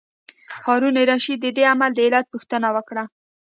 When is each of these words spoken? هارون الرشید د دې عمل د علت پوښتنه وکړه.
هارون 0.65 0.95
الرشید 1.03 1.39
د 1.41 1.47
دې 1.57 1.63
عمل 1.71 1.91
د 1.95 1.99
علت 2.05 2.25
پوښتنه 2.33 2.67
وکړه. 2.75 3.03